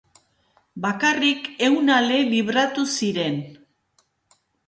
[0.85, 3.39] Bakarrik ehun ale libratu ziren.